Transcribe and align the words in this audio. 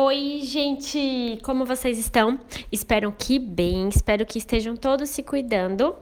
Oi, 0.00 0.42
gente! 0.44 1.40
Como 1.42 1.66
vocês 1.66 1.98
estão? 1.98 2.38
Espero 2.70 3.10
que 3.10 3.36
bem, 3.36 3.88
espero 3.88 4.24
que 4.24 4.38
estejam 4.38 4.76
todos 4.76 5.10
se 5.10 5.24
cuidando, 5.24 5.96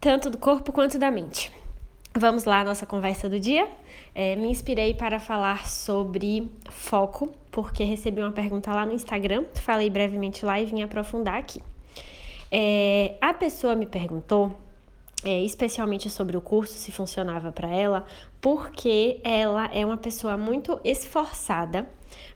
tanto 0.00 0.30
do 0.30 0.38
corpo 0.38 0.70
quanto 0.70 1.00
da 1.00 1.10
mente. 1.10 1.50
Vamos 2.16 2.44
lá, 2.44 2.62
nossa 2.62 2.86
conversa 2.86 3.28
do 3.28 3.40
dia? 3.40 3.68
É, 4.14 4.36
me 4.36 4.46
inspirei 4.48 4.94
para 4.94 5.18
falar 5.18 5.66
sobre 5.68 6.48
foco, 6.70 7.34
porque 7.50 7.82
recebi 7.82 8.22
uma 8.22 8.30
pergunta 8.30 8.72
lá 8.72 8.86
no 8.86 8.92
Instagram, 8.92 9.46
falei 9.54 9.90
brevemente 9.90 10.44
lá 10.44 10.60
e 10.60 10.66
vim 10.66 10.80
aprofundar 10.82 11.34
aqui. 11.34 11.60
É, 12.52 13.16
a 13.20 13.34
pessoa 13.34 13.74
me 13.74 13.84
perguntou 13.84 14.56
é, 15.24 15.42
especialmente 15.42 16.10
sobre 16.10 16.36
o 16.36 16.40
curso, 16.40 16.74
se 16.74 16.90
funcionava 16.90 17.52
para 17.52 17.68
ela, 17.68 18.04
porque 18.40 19.20
ela 19.22 19.66
é 19.72 19.84
uma 19.84 19.96
pessoa 19.96 20.36
muito 20.36 20.80
esforçada, 20.84 21.88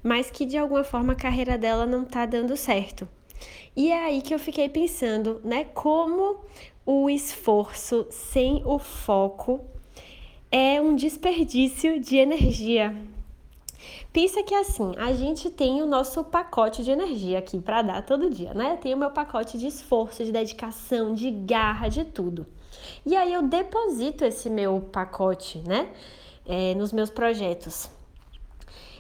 mas 0.02 0.30
que 0.30 0.46
de 0.46 0.56
alguma 0.56 0.84
forma 0.84 1.12
a 1.12 1.16
carreira 1.16 1.58
dela 1.58 1.86
não 1.86 2.02
está 2.02 2.24
dando 2.26 2.56
certo. 2.56 3.08
E 3.76 3.90
é 3.90 4.04
aí 4.04 4.22
que 4.22 4.34
eu 4.34 4.38
fiquei 4.38 4.68
pensando, 4.68 5.40
né, 5.44 5.64
como 5.64 6.38
o 6.84 7.10
esforço 7.10 8.06
sem 8.10 8.62
o 8.64 8.78
foco 8.78 9.64
é 10.50 10.80
um 10.80 10.94
desperdício 10.94 12.00
de 12.00 12.16
energia. 12.16 12.94
Pensa 14.16 14.42
que 14.42 14.54
assim, 14.54 14.94
a 14.96 15.12
gente 15.12 15.50
tem 15.50 15.82
o 15.82 15.86
nosso 15.86 16.24
pacote 16.24 16.82
de 16.82 16.90
energia 16.90 17.38
aqui 17.38 17.60
para 17.60 17.82
dar 17.82 18.00
todo 18.00 18.30
dia, 18.30 18.54
né? 18.54 18.78
Tem 18.78 18.94
o 18.94 18.96
meu 18.96 19.10
pacote 19.10 19.58
de 19.58 19.66
esforço, 19.66 20.24
de 20.24 20.32
dedicação, 20.32 21.14
de 21.14 21.30
garra, 21.30 21.88
de 21.88 22.02
tudo. 22.02 22.46
E 23.04 23.14
aí 23.14 23.34
eu 23.34 23.42
deposito 23.42 24.24
esse 24.24 24.48
meu 24.48 24.80
pacote, 24.80 25.58
né, 25.68 25.90
é, 26.46 26.74
nos 26.74 26.94
meus 26.94 27.10
projetos. 27.10 27.90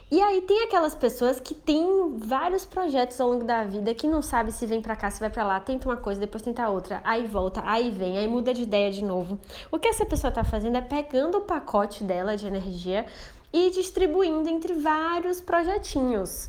E 0.08 0.22
aí 0.22 0.40
tem 0.42 0.62
aquelas 0.62 0.94
pessoas 0.94 1.40
que 1.40 1.52
têm 1.52 2.16
vários 2.16 2.64
projetos 2.64 3.20
ao 3.20 3.28
longo 3.28 3.42
da 3.42 3.64
vida 3.64 3.92
que 3.92 4.06
não 4.06 4.22
sabe 4.22 4.52
se 4.52 4.64
vem 4.64 4.80
para 4.80 4.94
cá, 4.94 5.10
se 5.10 5.18
vai 5.18 5.28
para 5.28 5.42
lá, 5.42 5.58
tenta 5.58 5.88
uma 5.88 5.96
coisa, 5.96 6.20
depois 6.20 6.44
tenta 6.44 6.68
outra, 6.68 7.00
aí 7.02 7.26
volta, 7.26 7.60
aí 7.66 7.90
vem, 7.90 8.16
aí 8.16 8.28
muda 8.28 8.54
de 8.54 8.62
ideia 8.62 8.88
de 8.92 9.02
novo. 9.02 9.36
O 9.68 9.80
que 9.80 9.88
essa 9.88 10.06
pessoa 10.06 10.28
está 10.28 10.44
fazendo 10.44 10.76
é 10.76 10.80
pegando 10.80 11.38
o 11.38 11.40
pacote 11.40 12.04
dela 12.04 12.36
de 12.36 12.46
energia 12.46 13.04
e 13.52 13.68
distribuindo 13.70 14.48
entre 14.48 14.74
vários 14.74 15.40
projetinhos. 15.40 16.48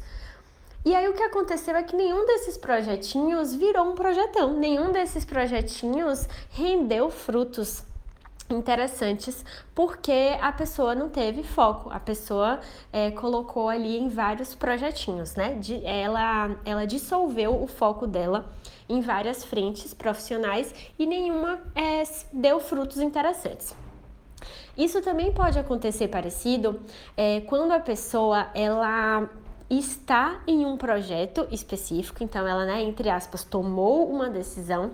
E 0.85 0.93
aí 0.93 1.07
o 1.07 1.13
que 1.13 1.23
aconteceu 1.23 1.75
é 1.75 1.81
que 1.81 1.95
nenhum 1.95 2.27
desses 2.27 2.59
projetinhos 2.59 3.55
virou 3.55 3.89
um 3.89 3.95
projetão, 3.95 4.53
nenhum 4.53 4.91
desses 4.91 5.25
projetinhos 5.25 6.27
rendeu 6.51 7.09
frutos 7.09 7.83
interessantes 8.49 9.43
porque 9.75 10.37
a 10.41 10.51
pessoa 10.51 10.95
não 10.95 11.09
teve 11.09 11.43
foco, 11.43 11.89
a 11.89 11.99
pessoa 11.99 12.59
é, 12.91 13.11
colocou 13.11 13.69
ali 13.69 13.97
em 13.97 14.09
vários 14.09 14.55
projetinhos, 14.55 15.35
né? 15.35 15.55
De, 15.55 15.85
ela, 15.85 16.55
ela 16.63 16.85
dissolveu 16.85 17.61
o 17.61 17.67
foco 17.67 18.07
dela 18.07 18.49
em 18.89 19.01
várias 19.01 19.43
frentes 19.43 19.93
profissionais 19.93 20.73
e 20.97 21.05
nenhuma 21.05 21.59
é, 21.75 22.03
deu 22.31 22.59
frutos 22.59 22.97
interessantes. 22.97 23.75
Isso 24.77 25.01
também 25.01 25.31
pode 25.31 25.57
acontecer 25.57 26.07
parecido 26.07 26.79
é, 27.15 27.41
quando 27.41 27.71
a 27.71 27.79
pessoa 27.79 28.47
ela 28.53 29.27
está 29.69 30.41
em 30.47 30.65
um 30.65 30.77
projeto 30.77 31.47
específico, 31.51 32.23
então 32.23 32.47
ela, 32.47 32.65
né, 32.65 32.81
entre 32.83 33.09
aspas, 33.09 33.43
tomou 33.43 34.09
uma 34.09 34.29
decisão, 34.29 34.91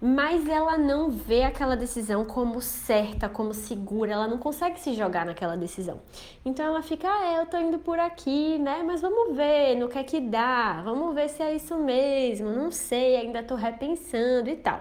mas 0.00 0.48
ela 0.48 0.78
não 0.78 1.10
vê 1.10 1.42
aquela 1.42 1.76
decisão 1.76 2.24
como 2.24 2.60
certa, 2.62 3.28
como 3.28 3.52
segura, 3.52 4.12
ela 4.12 4.26
não 4.26 4.38
consegue 4.38 4.80
se 4.80 4.94
jogar 4.94 5.26
naquela 5.26 5.56
decisão. 5.56 6.00
Então 6.44 6.64
ela 6.64 6.82
fica, 6.82 7.06
ah, 7.06 7.34
é, 7.34 7.40
eu 7.40 7.46
tô 7.46 7.58
indo 7.58 7.78
por 7.78 7.98
aqui, 7.98 8.58
né? 8.58 8.82
Mas 8.84 9.02
vamos 9.02 9.36
ver 9.36 9.76
no 9.76 9.88
que 9.88 9.98
é 9.98 10.04
que 10.04 10.20
dá, 10.20 10.80
vamos 10.82 11.14
ver 11.14 11.28
se 11.28 11.42
é 11.42 11.54
isso 11.54 11.76
mesmo, 11.76 12.50
não 12.50 12.70
sei, 12.70 13.16
ainda 13.16 13.42
tô 13.42 13.54
repensando 13.54 14.48
e 14.48 14.56
tal. 14.56 14.80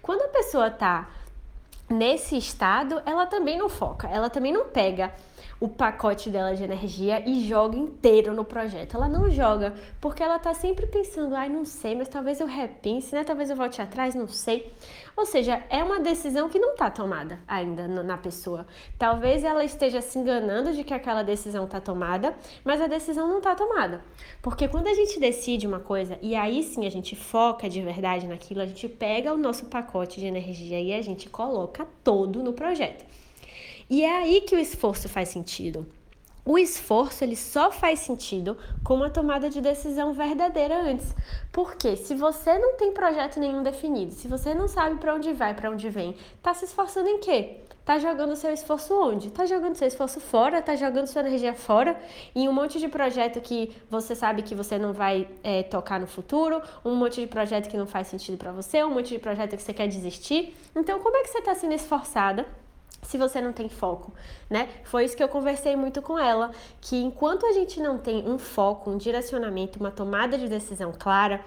Quando 0.00 0.22
a 0.22 0.28
pessoa 0.28 0.70
tá 0.70 1.08
nesse 1.92 2.36
estado, 2.36 3.00
ela 3.04 3.26
também 3.26 3.58
não 3.58 3.68
foca, 3.68 4.08
ela 4.08 4.30
também 4.30 4.52
não 4.52 4.64
pega 4.64 5.12
o 5.62 5.68
pacote 5.68 6.28
dela 6.28 6.56
de 6.56 6.64
energia 6.64 7.22
e 7.24 7.46
joga 7.46 7.76
inteiro 7.76 8.34
no 8.34 8.44
projeto. 8.44 8.96
Ela 8.96 9.08
não 9.08 9.30
joga 9.30 9.72
porque 10.00 10.20
ela 10.20 10.36
tá 10.36 10.52
sempre 10.52 10.88
pensando, 10.88 11.36
ai, 11.36 11.48
não 11.48 11.64
sei, 11.64 11.94
mas 11.94 12.08
talvez 12.08 12.40
eu 12.40 12.48
repense, 12.48 13.14
né? 13.14 13.22
Talvez 13.22 13.48
eu 13.48 13.54
volte 13.54 13.80
atrás, 13.80 14.12
não 14.12 14.26
sei. 14.26 14.72
Ou 15.16 15.24
seja, 15.24 15.62
é 15.70 15.84
uma 15.84 16.00
decisão 16.00 16.48
que 16.48 16.58
não 16.58 16.74
tá 16.74 16.90
tomada 16.90 17.38
ainda 17.46 17.86
na 17.86 18.18
pessoa. 18.18 18.66
Talvez 18.98 19.44
ela 19.44 19.62
esteja 19.62 20.00
se 20.00 20.18
enganando 20.18 20.72
de 20.72 20.82
que 20.82 20.92
aquela 20.92 21.22
decisão 21.22 21.64
tá 21.68 21.80
tomada, 21.80 22.34
mas 22.64 22.80
a 22.80 22.88
decisão 22.88 23.28
não 23.28 23.40
tá 23.40 23.54
tomada. 23.54 24.02
Porque 24.42 24.66
quando 24.66 24.88
a 24.88 24.94
gente 24.94 25.20
decide 25.20 25.64
uma 25.64 25.78
coisa 25.78 26.18
e 26.20 26.34
aí 26.34 26.64
sim 26.64 26.86
a 26.86 26.90
gente 26.90 27.14
foca 27.14 27.68
de 27.68 27.80
verdade 27.80 28.26
naquilo, 28.26 28.62
a 28.62 28.66
gente 28.66 28.88
pega 28.88 29.32
o 29.32 29.38
nosso 29.38 29.66
pacote 29.66 30.18
de 30.18 30.26
energia 30.26 30.80
e 30.80 30.92
a 30.92 31.02
gente 31.02 31.30
coloca 31.30 31.81
todo 32.02 32.42
no 32.42 32.52
projeto. 32.52 33.04
E 33.88 34.02
é 34.02 34.16
aí 34.16 34.40
que 34.40 34.54
o 34.54 34.58
esforço 34.58 35.08
faz 35.08 35.28
sentido. 35.28 35.86
O 36.44 36.58
esforço 36.58 37.22
ele 37.22 37.36
só 37.36 37.70
faz 37.70 38.00
sentido 38.00 38.58
com 38.82 38.94
uma 38.94 39.08
tomada 39.08 39.48
de 39.48 39.60
decisão 39.60 40.12
verdadeira 40.12 40.82
antes. 40.82 41.14
Porque 41.52 41.96
se 41.96 42.16
você 42.16 42.58
não 42.58 42.76
tem 42.76 42.92
projeto 42.92 43.38
nenhum 43.38 43.62
definido, 43.62 44.12
se 44.12 44.26
você 44.26 44.52
não 44.52 44.66
sabe 44.66 44.98
para 44.98 45.14
onde 45.14 45.32
vai, 45.32 45.54
para 45.54 45.70
onde 45.70 45.88
vem, 45.88 46.16
tá 46.42 46.52
se 46.52 46.64
esforçando 46.64 47.08
em 47.08 47.20
quê? 47.20 47.60
Tá 47.84 47.98
jogando 47.98 48.36
seu 48.36 48.52
esforço 48.52 48.94
onde? 48.94 49.30
Tá 49.30 49.44
jogando 49.44 49.74
seu 49.74 49.88
esforço 49.88 50.20
fora, 50.20 50.62
tá 50.62 50.76
jogando 50.76 51.08
sua 51.08 51.20
energia 51.22 51.52
fora 51.52 52.00
em 52.32 52.48
um 52.48 52.52
monte 52.52 52.78
de 52.78 52.86
projeto 52.86 53.40
que 53.40 53.76
você 53.90 54.14
sabe 54.14 54.42
que 54.42 54.54
você 54.54 54.78
não 54.78 54.92
vai 54.92 55.28
é, 55.42 55.64
tocar 55.64 55.98
no 55.98 56.06
futuro, 56.06 56.62
um 56.84 56.94
monte 56.94 57.20
de 57.20 57.26
projeto 57.26 57.68
que 57.68 57.76
não 57.76 57.86
faz 57.86 58.06
sentido 58.06 58.38
para 58.38 58.52
você, 58.52 58.84
um 58.84 58.90
monte 58.90 59.08
de 59.08 59.18
projeto 59.18 59.56
que 59.56 59.62
você 59.62 59.74
quer 59.74 59.88
desistir. 59.88 60.56
Então, 60.76 61.00
como 61.00 61.16
é 61.16 61.22
que 61.22 61.30
você 61.30 61.42
tá 61.42 61.56
sendo 61.56 61.74
esforçada 61.74 62.46
se 63.02 63.18
você 63.18 63.40
não 63.40 63.52
tem 63.52 63.68
foco, 63.68 64.12
né? 64.48 64.68
Foi 64.84 65.04
isso 65.04 65.16
que 65.16 65.22
eu 65.22 65.28
conversei 65.28 65.74
muito 65.74 66.00
com 66.00 66.18
ela, 66.18 66.52
que 66.80 66.96
enquanto 66.96 67.44
a 67.44 67.52
gente 67.52 67.80
não 67.80 67.98
tem 67.98 68.26
um 68.28 68.38
foco, 68.38 68.90
um 68.90 68.96
direcionamento, 68.96 69.80
uma 69.80 69.90
tomada 69.90 70.38
de 70.38 70.48
decisão 70.48 70.92
clara, 70.96 71.44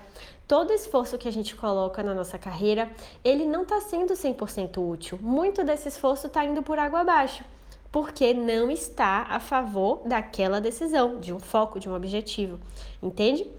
todo 0.47 0.73
esforço 0.73 1.17
que 1.17 1.27
a 1.27 1.31
gente 1.31 1.55
coloca 1.55 2.03
na 2.03 2.13
nossa 2.13 2.37
carreira, 2.37 2.91
ele 3.23 3.45
não 3.45 3.63
está 3.63 3.79
sendo 3.79 4.13
100% 4.13 4.77
útil. 4.77 5.17
Muito 5.21 5.63
desse 5.63 5.87
esforço 5.87 6.27
está 6.27 6.43
indo 6.43 6.61
por 6.61 6.77
água 6.77 6.99
abaixo, 6.99 7.43
porque 7.89 8.33
não 8.33 8.69
está 8.69 9.25
a 9.29 9.39
favor 9.39 10.01
daquela 10.05 10.59
decisão, 10.59 11.19
de 11.19 11.33
um 11.33 11.39
foco, 11.39 11.79
de 11.79 11.89
um 11.89 11.95
objetivo, 11.95 12.59
entende? 13.01 13.49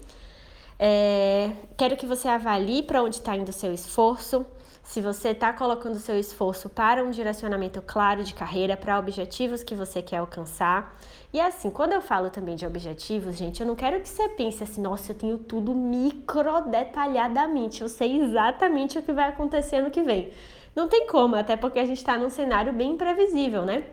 É, 0.79 1.51
quero 1.75 1.97
que 1.97 2.05
você 2.05 2.27
avalie 2.27 2.83
para 2.83 3.01
onde 3.01 3.15
está 3.15 3.35
indo 3.35 3.49
o 3.49 3.53
seu 3.53 3.73
esforço, 3.73 4.45
se 4.83 5.01
você 5.01 5.29
está 5.29 5.51
colocando 5.51 5.99
seu 5.99 6.17
esforço 6.17 6.69
para 6.69 7.03
um 7.03 7.09
direcionamento 7.09 7.81
claro 7.81 8.23
de 8.23 8.33
carreira, 8.33 8.77
para 8.77 8.97
objetivos 8.97 9.61
que 9.61 9.75
você 9.75 10.01
quer 10.01 10.17
alcançar. 10.17 10.97
E 11.33 11.41
assim, 11.41 11.69
quando 11.69 11.91
eu 11.91 12.01
falo 12.01 12.29
também 12.29 12.55
de 12.55 12.65
objetivos, 12.65 13.35
gente, 13.35 13.59
eu 13.59 13.67
não 13.67 13.75
quero 13.75 13.99
que 13.99 14.07
você 14.07 14.29
pense 14.29 14.63
assim, 14.63 14.81
nossa, 14.81 15.11
eu 15.11 15.15
tenho 15.15 15.37
tudo 15.37 15.75
micro 15.75 16.61
detalhadamente, 16.69 17.81
eu 17.81 17.89
sei 17.89 18.21
exatamente 18.21 18.97
o 18.97 19.03
que 19.03 19.11
vai 19.11 19.27
acontecer 19.27 19.81
no 19.81 19.91
que 19.91 20.01
vem. 20.01 20.31
Não 20.73 20.87
tem 20.87 21.05
como, 21.07 21.35
até 21.35 21.57
porque 21.57 21.79
a 21.79 21.85
gente 21.85 21.97
está 21.97 22.17
num 22.17 22.29
cenário 22.29 22.71
bem 22.71 22.91
imprevisível, 22.91 23.65
né? 23.65 23.83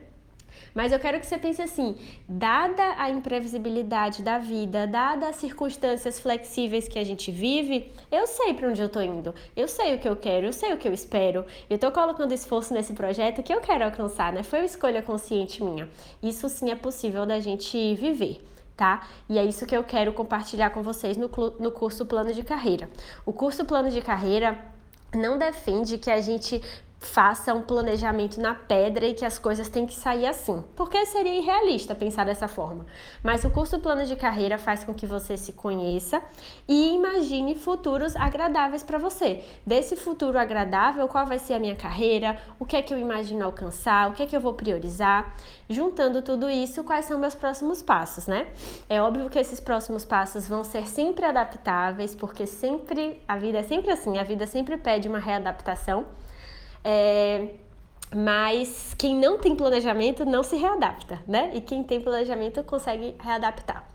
Mas 0.75 0.93
eu 0.93 0.99
quero 0.99 1.21
que 1.21 1.27
você 1.27 1.39
pense 1.39 1.63
assim: 1.63 1.97
dada 2.29 2.83
a 2.99 3.09
imprevisibilidade 3.09 4.23
da 4.23 4.39
vida, 4.39 4.87
dada 4.87 5.29
as 5.29 5.37
circunstâncias 5.37 6.19
flexíveis 6.19 6.89
que 6.89 6.99
a 6.99 7.05
gente 7.05 7.31
vive, 7.31 7.93
eu 8.11 8.27
sei 8.27 8.53
para 8.55 8.69
onde 8.69 8.83
eu 8.83 8.89
tô 8.89 9.01
indo, 9.01 9.35
eu 9.57 9.69
sei 9.69 9.95
o 9.95 9.99
que 9.99 10.09
eu 10.09 10.17
quero, 10.17 10.47
eu 10.47 10.53
sei 10.53 10.73
o 10.73 10.77
que 10.77 10.89
eu 10.89 10.93
espero. 10.93 11.47
Eu 11.71 11.79
tô 11.79 11.93
colocando 11.93 12.33
esforço 12.33 12.75
nesse 12.75 12.93
projeto 12.93 13.43
que 13.43 13.55
eu 13.55 13.61
quero 13.61 13.85
alcançar, 13.85 14.33
né? 14.33 14.43
Foi 14.43 14.59
uma 14.61 14.67
escolha 14.67 15.01
consciente 15.01 15.63
minha. 15.63 15.89
Isso 16.23 16.49
sim 16.49 16.71
é 16.71 16.75
possível 16.77 17.25
da 17.25 17.39
gente 17.39 17.95
viver 17.95 18.45
tá? 18.77 19.07
E 19.29 19.39
é 19.39 19.45
isso 19.45 19.67
que 19.67 19.77
eu 19.77 19.85
quero 19.85 20.13
compartilhar 20.13 20.71
com 20.71 20.83
vocês 20.83 21.17
no, 21.17 21.31
no 21.61 21.71
curso 21.71 22.05
Plano 22.05 22.35
de 22.35 22.43
Carreira. 22.43 22.91
O 23.25 23.33
curso 23.33 23.65
Plano 23.65 23.89
de 23.89 24.01
Carreira 24.03 24.59
não 25.15 25.39
defende 25.39 25.97
que 25.97 26.11
a 26.11 26.21
gente 26.21 26.61
faça 27.07 27.55
um 27.55 27.63
planejamento 27.63 28.41
na 28.41 28.55
pedra 28.55 29.07
e 29.07 29.15
que 29.15 29.25
as 29.25 29.39
coisas 29.39 29.69
têm 29.69 29.87
que 29.87 29.95
sair 29.95 30.27
assim, 30.27 30.65
porque 30.75 31.05
seria 31.07 31.35
irrealista 31.35 31.95
pensar 31.95 32.25
dessa 32.25 32.49
forma. 32.49 32.87
Mas 33.23 33.45
o 33.45 33.51
curso 33.51 33.79
Plano 33.79 34.05
de 34.05 34.17
Carreira 34.17 34.59
faz 34.59 34.85
com 34.85 34.95
que 34.95 35.07
você 35.07 35.37
se 35.37 35.53
conheça 35.53 36.23
e 36.69 36.95
imagine 36.95 37.55
futuros 37.55 38.17
agradáveis 38.17 38.83
para 38.83 38.99
você. 38.99 39.45
Desse 39.67 39.97
futuro 39.97 40.39
agradável, 40.39 41.07
qual 41.09 41.27
vai 41.27 41.39
ser 41.39 41.55
a 41.55 41.59
minha 41.59 41.77
carreira, 41.77 42.39
o 42.59 42.65
que 42.65 42.77
é 42.77 42.83
que 42.83 42.93
eu 42.93 42.99
imagino 42.99 43.45
alcançar, 43.45 44.11
o 44.11 44.13
que 44.13 44.23
é 44.23 44.27
que 44.27 44.37
eu 44.37 44.41
vou 44.41 44.55
priorizar. 44.55 45.35
Juntando 45.69 46.23
tudo 46.23 46.51
isso, 46.51 46.85
quais 46.85 47.07
são 47.07 47.19
meus 47.19 47.35
próximos 47.35 47.83
passos, 47.83 48.27
né? 48.27 48.49
É 48.89 49.01
óbvio 49.01 49.31
que 49.31 49.39
esses 49.39 49.61
próximos 49.61 50.05
passos 50.05 50.47
vão 50.47 50.63
ser 50.63 50.87
sempre 50.87 51.25
adaptáveis, 51.25 52.15
porque 52.15 52.47
sempre 52.47 53.23
a 53.27 53.37
vida 53.37 53.59
é 53.59 53.63
sempre 53.63 53.91
assim, 53.91 54.19
a 54.19 54.23
vida 54.23 54.47
sempre 54.47 54.77
pede 54.77 55.09
uma 55.09 55.19
readaptação. 55.19 56.07
É, 56.85 57.49
mas 58.15 58.95
quem 58.97 59.17
não 59.17 59.39
tem 59.39 59.57
planejamento 59.57 60.25
não 60.25 60.43
se 60.43 60.57
readapta, 60.57 61.21
né? 61.27 61.51
E 61.55 61.61
quem 61.61 61.83
tem 61.83 62.01
planejamento 62.01 62.63
consegue 62.63 63.17
readaptar. 63.19 63.89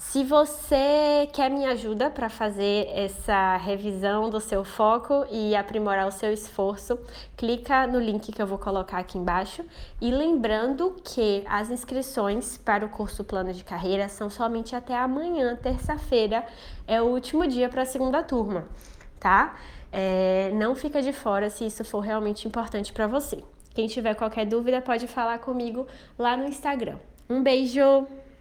Se 0.00 0.24
você 0.24 1.28
quer 1.30 1.50
minha 1.50 1.72
ajuda 1.72 2.10
para 2.10 2.30
fazer 2.30 2.88
essa 2.88 3.58
revisão 3.58 4.30
do 4.30 4.40
seu 4.40 4.64
foco 4.64 5.26
e 5.30 5.54
aprimorar 5.54 6.08
o 6.08 6.10
seu 6.10 6.32
esforço, 6.32 6.98
clica 7.36 7.86
no 7.86 8.00
link 8.00 8.32
que 8.32 8.40
eu 8.40 8.46
vou 8.46 8.56
colocar 8.56 8.96
aqui 8.98 9.18
embaixo. 9.18 9.62
E 10.00 10.10
lembrando 10.10 10.96
que 11.04 11.44
as 11.46 11.70
inscrições 11.70 12.56
para 12.56 12.84
o 12.84 12.88
curso 12.88 13.22
Plano 13.22 13.52
de 13.52 13.62
Carreira 13.62 14.08
são 14.08 14.30
somente 14.30 14.74
até 14.74 14.96
amanhã, 14.96 15.54
terça-feira, 15.54 16.46
é 16.86 17.00
o 17.02 17.04
último 17.04 17.46
dia 17.46 17.68
para 17.68 17.82
a 17.82 17.86
segunda 17.86 18.22
turma, 18.22 18.66
tá? 19.20 19.54
É, 19.92 20.50
não 20.54 20.74
fica 20.74 21.02
de 21.02 21.12
fora 21.12 21.50
se 21.50 21.66
isso 21.66 21.84
for 21.84 22.00
realmente 22.00 22.48
importante 22.48 22.92
para 22.92 23.06
você. 23.06 23.44
Quem 23.74 23.86
tiver 23.86 24.14
qualquer 24.14 24.46
dúvida 24.46 24.80
pode 24.80 25.06
falar 25.06 25.38
comigo 25.38 25.86
lá 26.18 26.36
no 26.36 26.44
Instagram. 26.46 26.96
Um 27.28 27.42
beijo! 27.42 28.06